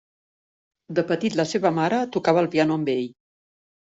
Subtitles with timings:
[0.99, 3.05] De petit la seva mare tocava el piano amb ell.